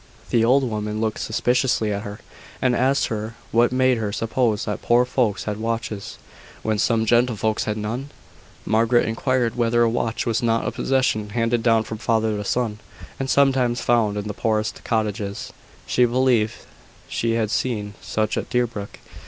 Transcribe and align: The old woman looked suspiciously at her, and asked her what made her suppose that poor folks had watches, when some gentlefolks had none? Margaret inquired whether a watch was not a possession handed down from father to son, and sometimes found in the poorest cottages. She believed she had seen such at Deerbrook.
The 0.31 0.43
old 0.43 0.63
woman 0.67 0.99
looked 0.99 1.19
suspiciously 1.19 1.93
at 1.93 2.01
her, 2.01 2.21
and 2.59 2.75
asked 2.75 3.05
her 3.09 3.35
what 3.51 3.71
made 3.71 3.99
her 3.99 4.11
suppose 4.11 4.65
that 4.65 4.81
poor 4.81 5.05
folks 5.05 5.43
had 5.43 5.59
watches, 5.59 6.17
when 6.63 6.79
some 6.79 7.05
gentlefolks 7.05 7.65
had 7.65 7.77
none? 7.77 8.09
Margaret 8.65 9.07
inquired 9.07 9.53
whether 9.55 9.83
a 9.83 9.89
watch 9.91 10.25
was 10.25 10.41
not 10.41 10.67
a 10.67 10.71
possession 10.71 11.29
handed 11.29 11.61
down 11.61 11.83
from 11.83 11.99
father 11.99 12.35
to 12.35 12.43
son, 12.43 12.79
and 13.19 13.29
sometimes 13.29 13.81
found 13.81 14.17
in 14.17 14.27
the 14.27 14.33
poorest 14.33 14.83
cottages. 14.83 15.53
She 15.85 16.05
believed 16.05 16.53
she 17.07 17.33
had 17.33 17.51
seen 17.51 17.93
such 18.01 18.39
at 18.39 18.49
Deerbrook. 18.49 18.97